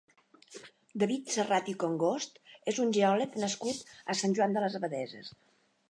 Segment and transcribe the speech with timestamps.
[1.03, 2.41] David Serrat i Congost
[2.73, 5.33] és un geòleg nascut a Sant Joan de les Abadesses.